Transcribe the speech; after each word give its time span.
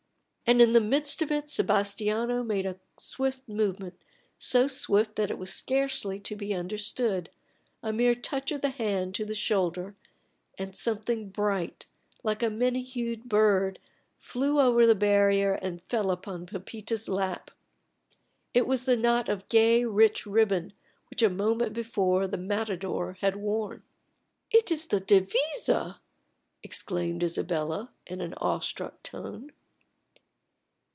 And 0.47 0.61
in 0.61 0.73
the 0.73 0.81
midst 0.81 1.21
of 1.21 1.31
it 1.31 1.49
Sebastiano 1.49 2.43
made 2.43 2.65
a 2.65 2.77
swift 2.97 3.47
movement, 3.47 4.03
so 4.37 4.67
swift 4.67 5.15
that 5.15 5.31
it 5.31 5.37
was 5.37 5.53
scarcely 5.53 6.19
to 6.19 6.35
be 6.35 6.53
understood 6.53 7.29
a 7.81 7.93
mere 7.93 8.15
touch 8.15 8.51
of 8.51 8.59
the 8.59 8.67
hand 8.69 9.15
to 9.15 9.23
the 9.23 9.33
shoulder 9.33 9.95
and 10.57 10.75
something 10.75 11.29
bright, 11.29 11.85
like 12.21 12.43
a 12.43 12.49
many 12.49 12.81
hued 12.83 13.29
bird, 13.29 13.79
flew 14.19 14.59
over 14.59 14.85
the 14.85 14.93
barrier 14.93 15.53
and 15.53 15.83
fell 15.83 16.11
upon 16.11 16.45
Pepita's 16.47 17.07
lap. 17.07 17.49
It 18.53 18.67
was 18.67 18.83
the 18.83 18.97
knot 18.97 19.29
of 19.29 19.47
gay, 19.47 19.85
rich 19.85 20.25
ribbon 20.25 20.73
which 21.09 21.21
a 21.23 21.29
moment 21.29 21.71
before 21.71 22.27
the 22.27 22.35
matador 22.35 23.13
had 23.21 23.37
worn. 23.37 23.83
"It 24.51 24.69
is 24.69 24.87
the 24.87 24.99
devisa!" 24.99 25.99
exclaimed 26.61 27.23
Isabella, 27.23 27.91
in 28.05 28.19
an 28.19 28.33
awestruck 28.35 29.01
tone. 29.01 29.53